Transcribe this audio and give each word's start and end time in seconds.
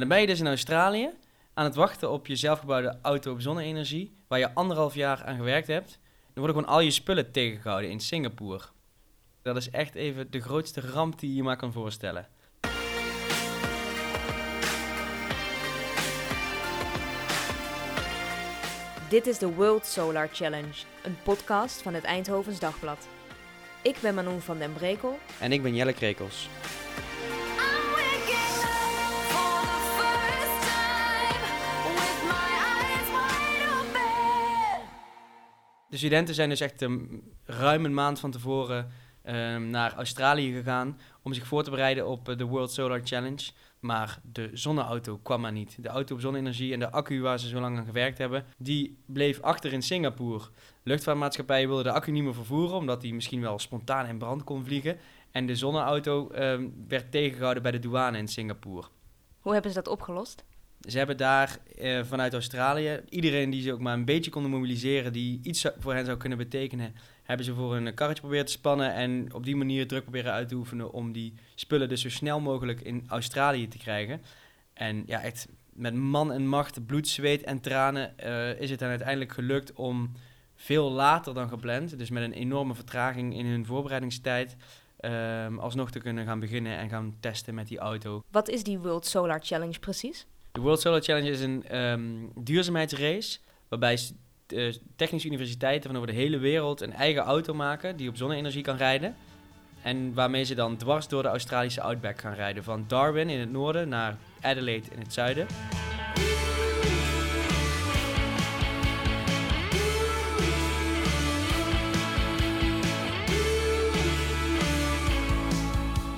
dan 0.00 0.08
ben 0.08 0.20
je 0.20 0.26
dus 0.26 0.40
in 0.40 0.46
Australië 0.46 1.10
aan 1.54 1.64
het 1.64 1.74
wachten 1.74 2.10
op 2.10 2.26
je 2.26 2.36
zelfgebouwde 2.36 2.98
auto 3.02 3.32
op 3.32 3.40
zonne-energie, 3.40 4.16
waar 4.28 4.38
je 4.38 4.54
anderhalf 4.54 4.94
jaar 4.94 5.24
aan 5.24 5.36
gewerkt 5.36 5.66
hebt. 5.66 5.98
Dan 6.34 6.44
worden 6.44 6.56
gewoon 6.56 6.76
al 6.76 6.80
je 6.80 6.90
spullen 6.90 7.32
tegengehouden 7.32 7.90
in 7.90 8.00
Singapore. 8.00 8.64
Dat 9.42 9.56
is 9.56 9.70
echt 9.70 9.94
even 9.94 10.30
de 10.30 10.40
grootste 10.40 10.80
ramp 10.80 11.18
die 11.18 11.28
je 11.30 11.36
je 11.36 11.42
maar 11.42 11.56
kan 11.56 11.72
voorstellen. 11.72 12.28
Dit 19.08 19.26
is 19.26 19.38
de 19.38 19.54
World 19.54 19.86
Solar 19.86 20.28
Challenge, 20.32 20.84
een 21.02 21.16
podcast 21.22 21.82
van 21.82 21.94
het 21.94 22.04
Eindhovens 22.04 22.58
Dagblad. 22.58 23.08
Ik 23.82 23.96
ben 24.00 24.14
Manon 24.14 24.40
van 24.40 24.58
den 24.58 24.72
Brekel. 24.72 25.18
En 25.40 25.52
ik 25.52 25.62
ben 25.62 25.74
Jelle 25.74 25.92
Krekels. 25.92 26.48
De 35.92 35.98
studenten 35.98 36.34
zijn 36.34 36.48
dus 36.48 36.60
echt 36.60 36.82
um, 36.82 37.22
ruim 37.44 37.84
een 37.84 37.94
maand 37.94 38.20
van 38.20 38.30
tevoren 38.30 38.90
ehm, 39.22 39.70
naar 39.70 39.94
Australië 39.94 40.52
gegaan 40.52 40.98
om 41.22 41.32
zich 41.32 41.46
voor 41.46 41.62
te 41.62 41.70
bereiden 41.70 42.06
op 42.06 42.28
eh, 42.28 42.36
de 42.36 42.44
World 42.44 42.72
Solar 42.72 43.00
Challenge. 43.04 43.50
Maar 43.80 44.20
de 44.32 44.50
zonneauto 44.52 45.18
kwam 45.22 45.40
maar 45.40 45.52
niet. 45.52 45.76
De 45.82 45.88
auto 45.88 46.14
op 46.14 46.20
zonne-energie 46.20 46.72
en 46.72 46.78
de 46.78 46.90
accu 46.90 47.20
waar 47.20 47.38
ze 47.38 47.48
zo 47.48 47.60
lang 47.60 47.78
aan 47.78 47.84
gewerkt 47.84 48.18
hebben, 48.18 48.44
die 48.58 48.98
bleef 49.06 49.40
achter 49.40 49.72
in 49.72 49.82
Singapore. 49.82 50.44
Luchtvaartmaatschappijen 50.82 51.66
wilden 51.66 51.84
de 51.84 51.92
accu 51.92 52.10
niet 52.10 52.22
meer 52.22 52.34
vervoeren, 52.34 52.76
omdat 52.76 53.00
die 53.00 53.14
misschien 53.14 53.40
wel 53.40 53.58
spontaan 53.58 54.06
in 54.06 54.18
brand 54.18 54.44
kon 54.44 54.64
vliegen. 54.64 54.98
En 55.30 55.46
de 55.46 55.56
zonneauto 55.56 56.28
ehm, 56.28 56.68
werd 56.88 57.10
tegengehouden 57.10 57.62
bij 57.62 57.72
de 57.72 57.78
douane 57.78 58.18
in 58.18 58.28
Singapore. 58.28 58.86
Hoe 59.40 59.52
hebben 59.52 59.70
ze 59.70 59.82
dat 59.82 59.92
opgelost? 59.92 60.44
Ze 60.88 60.98
hebben 60.98 61.16
daar 61.16 61.58
eh, 61.78 62.04
vanuit 62.04 62.32
Australië, 62.32 63.00
iedereen 63.08 63.50
die 63.50 63.62
ze 63.62 63.72
ook 63.72 63.80
maar 63.80 63.94
een 63.94 64.04
beetje 64.04 64.30
konden 64.30 64.50
mobiliseren, 64.50 65.12
die 65.12 65.40
iets 65.42 65.66
voor 65.78 65.94
hen 65.94 66.04
zou 66.04 66.16
kunnen 66.16 66.38
betekenen, 66.38 66.94
hebben 67.22 67.46
ze 67.46 67.54
voor 67.54 67.76
een 67.76 67.94
karretje 67.94 68.20
proberen 68.20 68.46
te 68.46 68.52
spannen 68.52 68.94
en 68.94 69.34
op 69.34 69.44
die 69.44 69.56
manier 69.56 69.88
druk 69.88 70.02
proberen 70.02 70.32
uit 70.32 70.48
te 70.48 70.54
oefenen 70.54 70.92
om 70.92 71.12
die 71.12 71.34
spullen 71.54 71.88
dus 71.88 72.00
zo 72.00 72.10
snel 72.10 72.40
mogelijk 72.40 72.80
in 72.80 73.04
Australië 73.08 73.68
te 73.68 73.78
krijgen. 73.78 74.20
En 74.74 75.02
ja, 75.06 75.22
echt 75.22 75.48
met 75.72 75.94
man 75.94 76.32
en 76.32 76.46
macht, 76.46 76.86
bloed, 76.86 77.08
zweet 77.08 77.42
en 77.42 77.60
tranen 77.60 78.18
eh, 78.18 78.60
is 78.60 78.70
het 78.70 78.78
dan 78.78 78.88
uiteindelijk 78.88 79.32
gelukt 79.32 79.72
om 79.72 80.12
veel 80.54 80.90
later 80.90 81.34
dan 81.34 81.48
gepland, 81.48 81.98
dus 81.98 82.10
met 82.10 82.22
een 82.22 82.32
enorme 82.32 82.74
vertraging 82.74 83.34
in 83.34 83.46
hun 83.46 83.66
voorbereidingstijd, 83.66 84.56
ehm, 84.96 85.58
alsnog 85.58 85.90
te 85.90 85.98
kunnen 85.98 86.26
gaan 86.26 86.40
beginnen 86.40 86.78
en 86.78 86.88
gaan 86.88 87.16
testen 87.20 87.54
met 87.54 87.68
die 87.68 87.78
auto. 87.78 88.22
Wat 88.30 88.48
is 88.48 88.62
die 88.62 88.78
World 88.78 89.06
Solar 89.06 89.40
Challenge 89.42 89.78
precies? 89.78 90.26
De 90.52 90.60
World 90.60 90.80
Solar 90.80 91.00
Challenge 91.00 91.30
is 91.30 91.40
een 91.40 91.64
ehm, 91.68 92.02
duurzaamheidsrace 92.34 93.38
waarbij 93.68 93.98
eh, 94.46 94.72
technische 94.96 95.28
universiteiten 95.28 95.90
van 95.90 96.00
over 96.00 96.12
de 96.12 96.18
hele 96.18 96.38
wereld 96.38 96.80
een 96.80 96.92
eigen 96.92 97.22
auto 97.22 97.54
maken 97.54 97.96
die 97.96 98.08
op 98.08 98.16
zonne-energie 98.16 98.62
kan 98.62 98.76
rijden. 98.76 99.16
En 99.82 100.14
waarmee 100.14 100.44
ze 100.44 100.54
dan 100.54 100.76
dwars 100.76 101.08
door 101.08 101.22
de 101.22 101.28
Australische 101.28 101.80
outback 101.80 102.20
gaan 102.20 102.34
rijden. 102.34 102.64
Van 102.64 102.84
Darwin 102.88 103.28
in 103.28 103.40
het 103.40 103.50
noorden 103.50 103.88
naar 103.88 104.16
Adelaide 104.40 104.88
in 104.90 104.98
het 104.98 105.12
zuiden. 105.12 105.46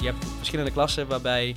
Je 0.00 0.10
hebt 0.10 0.24
verschillende 0.24 0.72
klassen 0.72 1.06
waarbij 1.08 1.56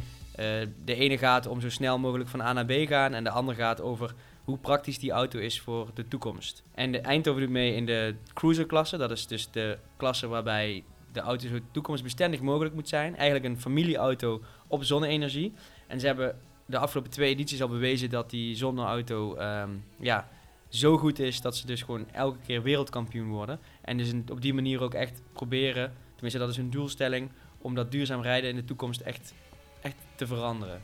de 0.83 0.95
ene 0.95 1.17
gaat 1.17 1.47
om 1.47 1.61
zo 1.61 1.69
snel 1.69 1.99
mogelijk 1.99 2.30
van 2.30 2.41
A 2.41 2.53
naar 2.53 2.66
B 2.66 2.71
gaan 2.71 3.13
en 3.13 3.23
de 3.23 3.30
andere 3.30 3.57
gaat 3.57 3.81
over 3.81 4.13
hoe 4.43 4.57
praktisch 4.57 4.99
die 4.99 5.11
auto 5.11 5.39
is 5.39 5.61
voor 5.61 5.89
de 5.93 6.07
toekomst. 6.07 6.63
En 6.73 6.91
de 6.91 6.99
Eindhoven 6.99 7.41
doet 7.41 7.49
mee 7.49 7.75
in 7.75 7.85
de 7.85 8.16
cruiser-klasse, 8.33 8.97
dat 8.97 9.11
is 9.11 9.27
dus 9.27 9.52
de 9.52 9.77
klasse 9.98 10.27
waarbij 10.27 10.83
de 11.11 11.20
auto 11.20 11.48
zo 11.48 11.58
toekomstbestendig 11.71 12.42
mogelijk 12.42 12.75
moet 12.75 12.89
zijn. 12.89 13.15
Eigenlijk 13.15 13.45
een 13.45 13.61
familieauto 13.61 14.42
op 14.67 14.83
zonne-energie. 14.83 15.53
En 15.87 15.99
ze 15.99 16.05
hebben 16.05 16.39
de 16.65 16.77
afgelopen 16.77 17.11
twee 17.11 17.30
edities 17.30 17.61
al 17.61 17.67
bewezen 17.67 18.09
dat 18.09 18.30
die 18.30 18.55
zonneauto 18.55 19.36
ehm, 19.36 19.69
ja, 19.99 20.27
zo 20.69 20.98
goed 20.98 21.19
is 21.19 21.42
dat 21.42 21.55
ze 21.58 21.65
dus 21.65 21.81
gewoon 21.81 22.11
elke 22.11 22.37
keer 22.45 22.61
wereldkampioen 22.61 23.30
worden. 23.30 23.59
En 23.81 23.98
dus 23.98 24.11
op 24.31 24.42
die 24.42 24.54
manier 24.54 24.81
ook 24.81 24.93
echt 24.93 25.21
proberen, 25.33 25.93
tenminste 26.11 26.39
dat 26.39 26.49
is 26.49 26.58
hun 26.58 26.69
doelstelling, 26.69 27.31
om 27.58 27.75
dat 27.75 27.92
duurzaam 27.92 28.21
rijden 28.21 28.49
in 28.49 28.55
de 28.55 28.65
toekomst 28.65 29.02
echt, 29.02 29.33
echt 29.82 29.95
te 30.15 30.27
veranderen. 30.27 30.82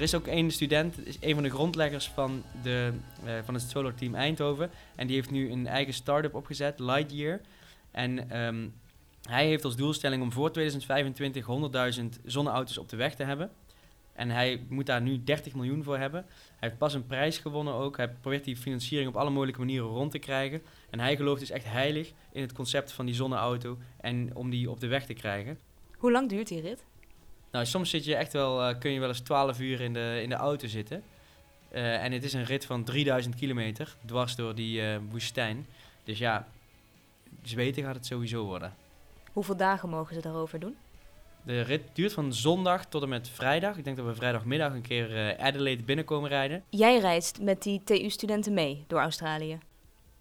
Er 0.00 0.06
is 0.06 0.14
ook 0.14 0.26
één 0.26 0.50
student, 0.50 1.06
is 1.06 1.16
een 1.20 1.34
van 1.34 1.42
de 1.42 1.50
grondleggers 1.50 2.08
van, 2.08 2.42
de, 2.62 2.92
eh, 3.24 3.32
van 3.44 3.54
het 3.54 3.62
Solar 3.62 3.94
Team 3.94 4.14
Eindhoven. 4.14 4.70
En 4.94 5.06
die 5.06 5.16
heeft 5.16 5.30
nu 5.30 5.50
een 5.50 5.66
eigen 5.66 5.94
start-up 5.94 6.34
opgezet, 6.34 6.78
Lightyear. 6.78 7.40
En 7.90 8.30
ehm, 8.30 8.68
hij 9.28 9.46
heeft 9.46 9.64
als 9.64 9.76
doelstelling 9.76 10.22
om 10.22 10.32
voor 10.32 10.52
2025 10.52 11.46
100.000 12.00 12.24
zonneauto's 12.24 12.78
op 12.78 12.88
de 12.88 12.96
weg 12.96 13.14
te 13.14 13.24
hebben. 13.24 13.50
En 14.12 14.30
hij 14.30 14.62
moet 14.68 14.86
daar 14.86 15.00
nu 15.00 15.24
30 15.24 15.54
miljoen 15.54 15.82
voor 15.82 15.98
hebben. 15.98 16.24
Hij 16.28 16.68
heeft 16.68 16.78
pas 16.78 16.94
een 16.94 17.06
prijs 17.06 17.38
gewonnen 17.38 17.74
ook. 17.74 17.96
Hij 17.96 18.08
probeert 18.08 18.44
die 18.44 18.56
financiering 18.56 19.08
op 19.08 19.16
alle 19.16 19.30
mogelijke 19.30 19.60
manieren 19.60 19.88
rond 19.88 20.10
te 20.10 20.18
krijgen. 20.18 20.62
En 20.90 21.00
hij 21.00 21.16
gelooft 21.16 21.40
dus 21.40 21.50
echt 21.50 21.64
heilig 21.64 22.12
in 22.32 22.42
het 22.42 22.52
concept 22.52 22.92
van 22.92 23.06
die 23.06 23.14
zonneauto 23.14 23.78
en 24.00 24.30
om 24.34 24.50
die 24.50 24.70
op 24.70 24.80
de 24.80 24.86
weg 24.86 25.06
te 25.06 25.12
krijgen. 25.12 25.58
Hoe 25.96 26.12
lang 26.12 26.28
duurt 26.28 26.48
die 26.48 26.60
rit? 26.60 26.84
Nou, 27.50 27.66
soms 27.66 27.90
zit 27.90 28.04
je 28.04 28.14
echt 28.14 28.32
wel, 28.32 28.62
eh, 28.62 28.78
kun 28.78 28.90
je 28.90 29.00
wel 29.00 29.08
eens 29.08 29.20
12 29.20 29.60
uur 29.60 29.80
in 29.80 29.92
de, 29.92 30.20
in 30.22 30.28
de 30.28 30.34
auto 30.34 30.66
zitten. 30.66 31.02
Eh, 31.68 32.04
en 32.04 32.12
het 32.12 32.24
is 32.24 32.32
een 32.32 32.44
rit 32.44 32.64
van 32.64 32.84
3000 32.84 33.34
kilometer, 33.34 33.96
dwars 34.06 34.36
door 34.36 34.54
die 34.54 34.82
eh, 34.82 34.98
woestijn. 35.10 35.66
Dus 36.04 36.18
ja, 36.18 36.48
zweten 37.42 37.82
gaat 37.82 37.94
het 37.94 38.06
sowieso 38.06 38.44
worden. 38.44 38.74
Hoeveel 39.32 39.56
dagen 39.56 39.88
mogen 39.88 40.14
ze 40.14 40.20
daarover 40.20 40.60
doen? 40.60 40.76
De 41.42 41.60
rit 41.60 41.82
duurt 41.92 42.12
van 42.12 42.32
zondag 42.32 42.86
tot 42.86 43.02
en 43.02 43.08
met 43.08 43.28
vrijdag. 43.28 43.76
Ik 43.76 43.84
denk 43.84 43.96
dat 43.96 44.06
we 44.06 44.14
vrijdagmiddag 44.14 44.72
een 44.72 44.82
keer 44.82 45.16
eh, 45.16 45.46
Adelaide 45.46 45.82
binnenkomen 45.82 46.28
rijden. 46.28 46.62
Jij 46.68 46.98
reist 46.98 47.40
met 47.40 47.62
die 47.62 47.82
TU-studenten 47.84 48.54
mee 48.54 48.84
door 48.86 49.00
Australië. 49.00 49.58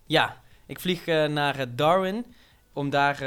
Ja, 0.05 0.41
ik 0.65 0.79
vlieg 0.79 1.07
eh, 1.07 1.25
naar 1.25 1.59
eh, 1.59 1.65
Darwin 1.75 2.25
om 2.73 2.89
daar 2.89 3.17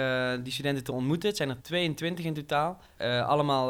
die 0.42 0.52
studenten 0.52 0.84
te 0.84 0.92
ontmoeten. 0.92 1.28
Het 1.28 1.36
zijn 1.36 1.48
er 1.48 1.62
22 1.62 2.24
in 2.24 2.34
totaal. 2.34 2.78
Allemaal 3.26 3.66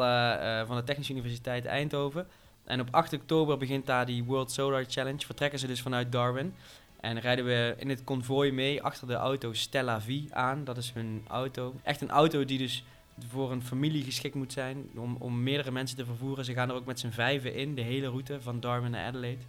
van 0.65 0.75
de 0.75 0.83
Technische 0.83 1.11
Universiteit 1.11 1.65
Eindhoven. 1.65 2.27
En 2.63 2.79
op 2.79 2.87
8 2.91 3.13
oktober 3.13 3.57
begint 3.57 3.85
daar 3.85 4.05
die 4.05 4.23
World 4.23 4.51
Solar 4.51 4.85
Challenge. 4.87 5.25
Vertrekken 5.25 5.59
ze 5.59 5.67
dus 5.67 5.81
vanuit 5.81 6.11
Darwin. 6.11 6.55
En 7.03 7.19
rijden 7.19 7.45
we 7.45 7.75
in 7.77 7.89
het 7.89 8.03
konvooi 8.03 8.51
mee 8.51 8.81
achter 8.83 9.07
de 9.07 9.13
auto 9.13 9.53
Stella 9.53 10.01
V 10.01 10.19
aan. 10.29 10.63
Dat 10.63 10.77
is 10.77 10.91
hun 10.91 11.25
auto. 11.27 11.75
Echt 11.83 12.01
een 12.01 12.09
auto 12.09 12.45
die 12.45 12.57
dus 12.57 12.83
voor 13.27 13.51
een 13.51 13.63
familie 13.63 14.03
geschikt 14.03 14.35
moet 14.35 14.53
zijn. 14.53 14.89
Om, 14.95 15.15
om 15.19 15.43
meerdere 15.43 15.71
mensen 15.71 15.97
te 15.97 16.05
vervoeren. 16.05 16.45
Ze 16.45 16.53
gaan 16.53 16.69
er 16.69 16.75
ook 16.75 16.85
met 16.85 16.99
z'n 16.99 17.09
vijven 17.09 17.53
in. 17.55 17.75
De 17.75 17.81
hele 17.81 18.07
route 18.07 18.41
van 18.41 18.59
Darwin 18.59 18.91
naar 18.91 19.05
Adelaide. 19.05 19.41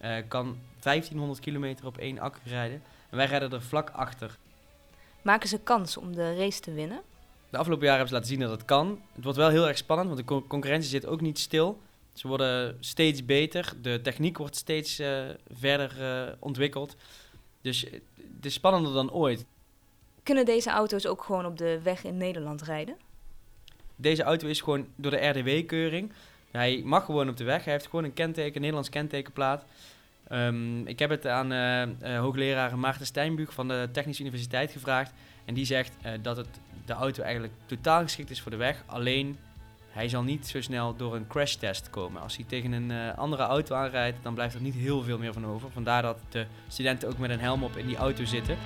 Eh, 0.00 0.16
kan 0.28 0.58
1500 0.80 1.40
kilometer 1.40 1.86
op 1.86 1.98
één 1.98 2.18
accu 2.18 2.40
rijden. 2.44 2.82
En 3.10 3.16
wij 3.16 3.26
rijden 3.26 3.52
er 3.52 3.62
vlak 3.62 3.90
achter. 3.90 4.38
Maken 5.22 5.48
ze 5.48 5.58
kans 5.58 5.96
om 5.96 6.14
de 6.14 6.36
race 6.36 6.60
te 6.60 6.72
winnen? 6.72 7.00
De 7.50 7.58
afgelopen 7.58 7.86
jaren 7.86 8.00
hebben 8.00 8.08
ze 8.08 8.14
laten 8.14 8.28
zien 8.28 8.48
dat 8.48 8.58
het 8.58 8.64
kan. 8.64 9.00
Het 9.14 9.24
wordt 9.24 9.38
wel 9.38 9.48
heel 9.48 9.68
erg 9.68 9.76
spannend, 9.76 10.08
want 10.08 10.20
de 10.20 10.26
con- 10.26 10.46
concurrentie 10.46 10.90
zit 10.90 11.06
ook 11.06 11.20
niet 11.20 11.38
stil. 11.38 11.80
Ze 12.12 12.28
worden 12.28 12.76
steeds 12.80 13.24
beter. 13.24 13.72
De 13.82 14.00
techniek 14.00 14.38
wordt 14.38 14.56
steeds 14.56 14.98
eh, 14.98 15.22
verder 15.52 16.02
eh, 16.02 16.32
ontwikkeld. 16.38 16.96
Dus 17.60 17.84
eh, 17.84 17.92
het 18.36 18.46
is 18.46 18.54
spannender 18.54 18.92
dan 18.92 19.12
ooit. 19.12 19.44
Kunnen 20.22 20.44
deze 20.44 20.70
auto's 20.70 21.06
ook 21.06 21.22
gewoon 21.22 21.46
op 21.46 21.58
de 21.58 21.80
weg 21.82 22.04
in 22.04 22.16
Nederland 22.16 22.62
rijden? 22.62 22.96
Deze 23.96 24.22
auto 24.22 24.48
is 24.48 24.60
gewoon 24.60 24.86
door 24.96 25.10
de 25.10 25.26
RDW-keuring. 25.26 26.12
Hij 26.50 26.82
mag 26.84 27.04
gewoon 27.04 27.28
op 27.28 27.36
de 27.36 27.44
weg. 27.44 27.64
Hij 27.64 27.72
heeft 27.72 27.86
gewoon 27.86 28.04
een 28.04 28.12
kenteken, 28.12 28.54
een 28.54 28.60
Nederlands 28.60 28.88
kentekenplaat. 28.88 29.64
Ehm, 30.28 30.86
ik 30.86 30.98
heb 30.98 31.10
het 31.10 31.26
aan 31.26 31.52
hoogleraar 32.02 32.78
Maarten 32.78 33.06
Steinbuch 33.06 33.52
van 33.52 33.68
de 33.68 33.88
Technische 33.92 34.22
Universiteit 34.22 34.72
gevraagd. 34.72 35.12
En 35.44 35.54
die 35.54 35.64
zegt 35.64 35.92
dat 36.22 36.36
het, 36.36 36.48
de 36.84 36.92
auto 36.92 37.22
eigenlijk 37.22 37.52
totaal 37.66 38.02
geschikt 38.02 38.30
is 38.30 38.40
voor 38.40 38.50
de 38.50 38.56
weg. 38.56 38.82
Alleen 38.86 39.38
hij 39.92 40.08
zal 40.08 40.22
niet 40.22 40.46
zo 40.46 40.60
snel 40.60 40.96
door 40.96 41.14
een 41.14 41.26
crashtest 41.26 41.90
komen. 41.90 42.22
Als 42.22 42.36
hij 42.36 42.44
tegen 42.48 42.72
een 42.72 42.90
eh, 42.90 43.18
andere 43.18 43.42
auto 43.42 43.74
aanrijdt, 43.74 44.18
dan 44.22 44.34
blijft 44.34 44.54
er 44.54 44.60
niet 44.60 44.74
heel 44.74 45.02
veel 45.02 45.18
meer 45.18 45.32
van 45.32 45.46
over. 45.46 45.70
Vandaar 45.70 46.02
dat 46.02 46.18
de 46.28 46.46
studenten 46.68 47.08
ook 47.08 47.18
met 47.18 47.30
een 47.30 47.40
helm 47.40 47.62
op 47.62 47.76
in 47.76 47.86
die 47.86 47.96
auto 47.96 48.24
zitten. 48.24 48.56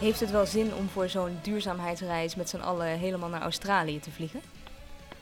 Heeft 0.00 0.20
het 0.20 0.30
wel 0.30 0.46
zin 0.46 0.74
om 0.74 0.88
voor 0.88 1.08
zo'n 1.08 1.38
duurzaamheidsreis 1.42 2.34
met 2.34 2.48
z'n 2.48 2.56
allen 2.56 2.86
helemaal 2.86 3.28
naar 3.28 3.42
Australië 3.42 4.00
te 4.00 4.10
vliegen? 4.10 4.40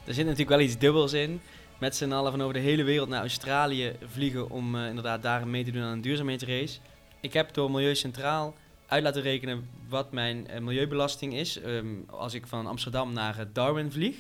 Er 0.05 0.15
zit 0.15 0.25
natuurlijk 0.25 0.49
wel 0.49 0.61
iets 0.61 0.79
dubbels 0.79 1.13
in. 1.13 1.41
Met 1.79 1.97
z'n 1.97 2.13
allen 2.13 2.31
van 2.31 2.41
over 2.41 2.55
de 2.55 2.61
hele 2.61 2.83
wereld 2.83 3.09
naar 3.09 3.21
Australië 3.21 3.97
vliegen 4.07 4.51
om 4.51 4.77
eh, 4.77 4.89
inderdaad 4.89 5.23
daar 5.23 5.47
mee 5.47 5.65
te 5.65 5.71
doen 5.71 5.83
aan 5.83 5.93
een 5.93 6.01
duurzaamheidsrace. 6.01 6.79
Ik 7.21 7.33
heb 7.33 7.55
door 7.55 7.71
Milieu 7.71 7.95
Centraal 7.95 8.55
uit 8.87 9.03
laten 9.03 9.23
rekenen 9.23 9.69
wat 9.89 10.13
mijn 10.13 10.49
eh, 10.49 10.61
milieubelasting 10.61 11.35
is 11.35 11.61
ehm, 11.61 11.87
als 12.07 12.35
ik 12.35 12.47
van 12.47 12.67
Amsterdam 12.67 13.13
naar 13.13 13.39
eh, 13.39 13.47
Darwin 13.53 13.93
vlieg. 13.93 14.17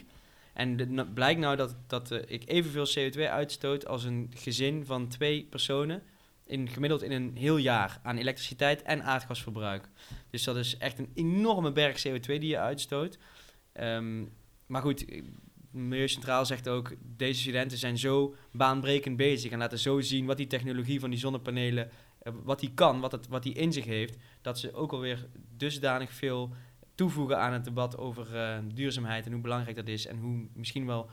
En 0.52 0.78
het 0.78 1.14
blijkt 1.14 1.40
nou 1.40 1.56
dat, 1.56 1.74
dat 1.86 2.10
ik 2.26 2.42
evenveel 2.46 3.10
CO2 3.10 3.30
uitstoot 3.30 3.86
als 3.86 4.04
een 4.04 4.32
gezin 4.34 4.86
van 4.86 5.08
twee 5.08 5.46
personen. 5.50 6.02
In, 6.48 6.68
gemiddeld 6.68 7.02
in 7.02 7.12
een 7.12 7.36
heel 7.36 7.56
jaar 7.56 8.00
aan 8.02 8.16
elektriciteit 8.16 8.82
en 8.82 9.02
aardgasverbruik. 9.02 9.88
Dus 10.30 10.44
dat 10.44 10.56
is 10.56 10.76
echt 10.76 10.98
een 10.98 11.10
enorme 11.14 11.72
berg 11.72 12.06
CO2 12.06 12.26
die 12.26 12.46
je 12.46 12.58
uitstoot. 12.58 13.18
Ehm, 13.72 14.24
maar 14.66 14.82
goed, 14.82 15.04
eh, 15.04 15.22
Milieu 15.70 16.08
Centraal 16.08 16.46
zegt 16.46 16.68
ook, 16.68 16.94
deze 17.16 17.40
studenten 17.40 17.78
zijn 17.78 17.98
zo 17.98 18.34
baanbrekend 18.52 19.16
bezig 19.16 19.50
en 19.50 19.58
laten 19.58 19.78
zo 19.78 20.00
zien 20.00 20.26
wat 20.26 20.36
die 20.36 20.46
technologie 20.46 21.00
van 21.00 21.10
die 21.10 21.18
zonnepanelen, 21.18 21.90
eh, 22.18 22.32
wat 22.42 22.60
die 22.60 22.74
kan, 22.74 23.00
wat, 23.00 23.12
het, 23.12 23.28
wat 23.28 23.42
die 23.42 23.54
in 23.54 23.72
zich 23.72 23.84
heeft, 23.84 24.16
dat 24.42 24.58
ze 24.58 24.74
ook 24.74 24.92
alweer 24.92 25.26
dusdanig 25.56 26.12
veel 26.12 26.54
toevoegen 26.94 27.38
aan 27.38 27.52
het 27.52 27.64
debat 27.64 27.96
over 27.96 28.36
eh, 28.36 28.58
duurzaamheid 28.74 29.26
en 29.26 29.32
hoe 29.32 29.40
belangrijk 29.40 29.76
dat 29.76 29.88
is 29.88 30.06
en 30.06 30.18
hoe 30.18 30.46
misschien 30.52 30.86
wel 30.86 31.10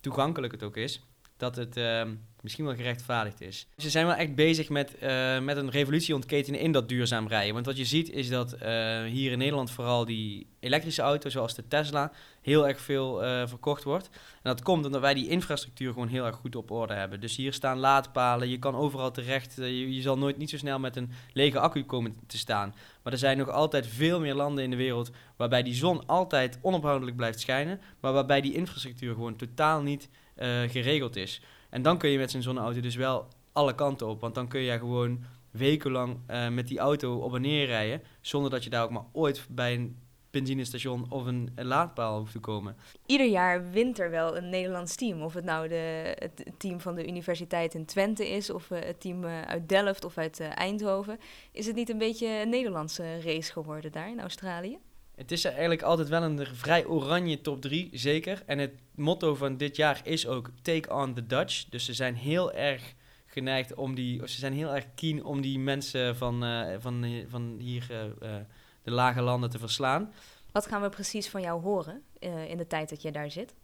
toegankelijk 0.00 0.52
het 0.52 0.62
ook 0.62 0.76
is, 0.76 1.02
dat 1.44 1.56
het 1.56 1.76
ehm, 1.76 2.14
misschien 2.40 2.64
wel 2.64 2.74
gerechtvaardigd 2.74 3.40
is. 3.40 3.66
Ze 3.76 3.90
zijn 3.90 4.06
wel 4.06 4.14
echt 4.14 4.34
bezig 4.34 4.68
met, 4.68 4.98
eh, 4.98 5.40
met 5.40 5.56
een 5.56 5.70
revolutie 5.70 6.14
ontketenen 6.14 6.60
in 6.60 6.72
dat 6.72 6.88
duurzaam 6.88 7.28
rijden. 7.28 7.54
Want 7.54 7.66
wat 7.66 7.76
je 7.76 7.84
ziet 7.84 8.10
is 8.10 8.28
dat 8.28 8.52
eh, 8.52 9.02
hier 9.02 9.32
in 9.32 9.38
Nederland 9.38 9.70
vooral 9.70 10.04
die 10.04 10.46
elektrische 10.60 11.02
auto's 11.02 11.32
zoals 11.32 11.54
de 11.54 11.68
Tesla 11.68 12.12
heel 12.42 12.68
erg 12.68 12.80
veel 12.80 13.24
eh, 13.24 13.46
verkocht 13.46 13.84
wordt. 13.84 14.08
En 14.12 14.20
dat 14.42 14.62
komt 14.62 14.86
omdat 14.86 15.00
wij 15.00 15.14
die 15.14 15.28
infrastructuur 15.28 15.92
gewoon 15.92 16.08
heel 16.08 16.26
erg 16.26 16.36
goed 16.36 16.56
op 16.56 16.70
orde 16.70 16.94
hebben. 16.94 17.20
Dus 17.20 17.36
hier 17.36 17.52
staan 17.52 17.78
laadpalen, 17.78 18.48
je 18.48 18.58
kan 18.58 18.74
overal 18.74 19.10
terecht. 19.10 19.54
je, 19.56 20.02
zal 20.02 20.18
nooit 20.18 20.36
niet 20.36 20.50
zo 20.50 20.56
snel 20.56 20.78
met 20.78 20.96
een 20.96 21.10
lege 21.32 21.58
accu 21.58 21.84
komen 21.84 22.16
te 22.26 22.38
staan. 22.38 22.74
Maar 23.02 23.12
er 23.12 23.18
zijn 23.18 23.38
nog 23.38 23.50
altijd 23.50 23.86
veel 23.86 24.20
meer 24.20 24.34
landen 24.34 24.64
in 24.64 24.70
de 24.70 24.76
wereld 24.76 25.10
waarbij 25.36 25.62
die 25.62 25.74
zon 25.74 26.06
altijd 26.06 26.58
onophoudelijk 26.62 27.16
blijft 27.16 27.40
schijnen. 27.40 27.80
Maar 28.00 28.12
waarbij 28.12 28.40
die 28.40 28.54
infrastructuur 28.54 29.14
gewoon 29.14 29.36
totaal 29.36 29.82
niet 29.82 30.08
geregeld 30.68 31.16
is. 31.16 31.40
En 31.70 31.82
dan 31.82 31.98
kun 31.98 32.10
je 32.10 32.18
met 32.18 32.30
zo'n 32.30 32.42
zonneauto 32.42 32.80
dus 32.80 32.96
wel 32.96 33.28
alle 33.52 33.74
kanten 33.74 34.06
op. 34.06 34.20
Want 34.20 34.34
dan 34.34 34.48
kun 34.48 34.60
je 34.60 34.78
gewoon 34.78 35.24
wekenlang 35.50 36.16
eh, 36.26 36.48
met 36.48 36.68
die 36.68 36.78
auto 36.78 37.16
op 37.18 37.34
en 37.34 37.40
neer 37.40 37.66
rijden. 37.66 38.02
Zonder 38.20 38.50
dat 38.50 38.64
je 38.64 38.70
daar 38.70 38.82
ook 38.82 38.90
maar 38.90 39.06
ooit 39.12 39.46
bij 39.50 39.74
een 39.74 39.96
benzinestation 40.34 41.06
of 41.10 41.26
een, 41.26 41.50
laadpaal 41.56 42.18
hoeft 42.18 42.32
te 42.32 42.38
komen. 42.38 42.76
Ieder 43.06 43.26
jaar 43.26 43.70
wint 43.70 43.98
er 43.98 44.10
wel 44.10 44.36
een 44.36 44.48
Nederlands 44.48 44.94
team. 44.94 45.22
Of 45.22 45.34
het 45.34 45.44
nou 45.44 45.68
de, 45.68 46.16
het 46.18 46.44
team 46.58 46.80
van 46.80 46.94
de 46.94 47.06
Universiteit 47.06 47.74
in 47.74 47.84
Twente 47.84 48.28
is, 48.28 48.50
of 48.50 48.70
eh, 48.70 48.80
het 48.80 49.00
team 49.00 49.24
eh, 49.24 49.42
uit 49.42 49.68
Delft 49.68 50.04
of 50.04 50.18
uit 50.18 50.40
eh, 50.40 50.58
Eindhoven. 50.58 51.18
Is 51.52 51.66
het 51.66 51.76
niet 51.76 51.88
een 51.88 51.98
beetje 51.98 52.28
een 52.28 52.48
Nederlandse 52.48 53.20
race 53.20 53.52
geworden 53.52 53.92
daar 53.92 54.08
in 54.08 54.20
Australië? 54.20 54.78
Het 55.14 55.32
is 55.32 55.44
eigenlijk 55.44 55.82
altijd 55.82 56.08
wel 56.08 56.22
een 56.22 56.46
vrij 56.46 56.86
oranje 56.86 57.40
top 57.40 57.60
3, 57.60 57.88
zeker. 57.92 58.42
En 58.46 58.58
het 58.58 58.72
motto 58.94 59.34
van 59.34 59.56
dit 59.56 59.76
jaar 59.76 60.00
is 60.04 60.26
ook 60.26 60.50
Take 60.62 60.94
on 60.94 61.14
the 61.14 61.26
Dutch. 61.26 61.64
Dus 61.68 61.84
ze 61.84 61.92
zijn 61.92 62.14
heel 62.14 62.52
erg 62.52 62.94
geneigd 63.26 63.74
om 63.74 63.94
die... 63.94 64.22
of 64.22 64.28
Ze 64.28 64.38
zijn 64.38 64.52
heel 64.52 64.74
erg 64.74 64.86
keen 64.94 65.24
om 65.24 65.40
die 65.40 65.58
mensen 65.58 66.16
van, 66.16 66.44
eh, 66.44 66.74
van, 66.78 67.24
van 67.28 67.56
hier 67.58 67.86
eh, 67.90 68.04
eh, 68.04 68.44
de 68.82 68.90
lage 68.90 69.20
landen 69.20 69.50
te 69.50 69.58
verslaan. 69.58 70.12
Wat 70.54 70.66
gaan 70.66 70.82
we 70.82 70.88
precies 70.88 71.28
van 71.28 71.40
jou 71.40 71.62
horen 71.62 72.02
eh, 72.18 72.50
in 72.50 72.56
de 72.56 72.66
tijd 72.66 72.88
dat 72.88 73.02
je 73.02 73.12
daar 73.12 73.30
zit? 73.30 73.54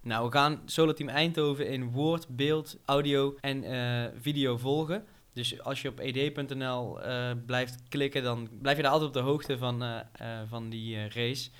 Nou, 0.00 0.26
we 0.26 0.32
gaan 0.32 0.62
Solar 0.64 0.94
Team 0.94 1.08
Eindhoven 1.08 1.68
in 1.68 1.90
woord, 1.90 2.28
beeld, 2.28 2.76
audio 2.84 3.34
en 3.40 3.64
eh, 3.64 4.12
video 4.20 4.56
volgen. 4.56 5.04
Dus 5.36 5.62
als 5.62 5.82
je 5.82 5.88
op 5.88 6.00
ed.nl 6.00 7.00
eh, 7.00 7.30
blijft 7.46 7.82
klikken, 7.88 8.22
dan 8.22 8.48
blijf 8.62 8.76
je 8.76 8.82
daar 8.82 8.92
altijd 8.92 9.10
op 9.10 9.16
de 9.16 9.22
hoogte 9.22 9.58
van, 9.58 9.82
eh, 9.82 9.98
eh, 10.12 10.48
van 10.48 10.68
die 10.68 11.08
race. 11.08 11.50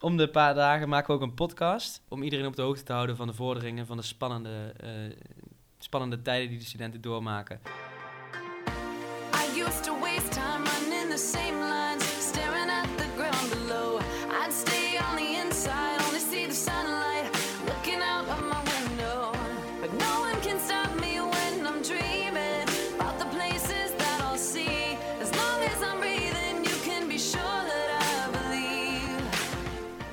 Om 0.00 0.16
de 0.16 0.28
paar 0.28 0.54
dagen 0.54 0.88
maken 0.88 1.06
we 1.06 1.12
ook 1.12 1.28
een 1.28 1.34
podcast 1.34 2.02
om 2.08 2.22
iedereen 2.22 2.46
op 2.46 2.56
de 2.56 2.62
hoogte 2.62 2.82
te 2.82 2.92
houden 2.92 3.16
van 3.16 3.26
de 3.26 3.34
vorderingen, 3.34 3.86
van 3.86 3.96
de 3.96 4.02
spannende, 4.02 4.74
spannende 5.78 6.22
tijden 6.22 6.48
die 6.48 6.58
de 6.58 6.64
studenten 6.64 7.00
doormaken. 7.00 7.60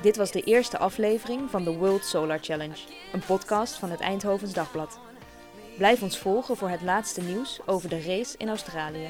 Dit 0.06 0.16
was 0.16 0.30
de 0.30 0.42
eerste 0.42 0.78
aflevering 0.78 1.50
van 1.50 1.64
de 1.64 1.72
World 1.72 2.04
Solar 2.04 2.38
Challenge, 2.42 2.76
een 3.12 3.22
podcast 3.26 3.74
van 3.74 3.90
het 3.90 4.00
Eindhovens 4.00 4.52
Dagblad. 4.52 4.98
Blijf 5.76 6.02
ons 6.02 6.18
volgen 6.18 6.56
voor 6.56 6.68
het 6.68 6.82
laatste 6.82 7.20
nieuws 7.20 7.60
over 7.64 7.88
de 7.88 8.02
race 8.02 8.34
in 8.38 8.48
Australië. 8.48 9.08